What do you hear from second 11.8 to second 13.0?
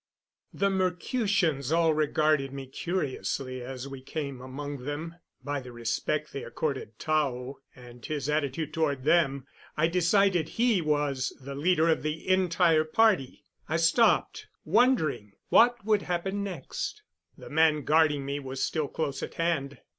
of the entire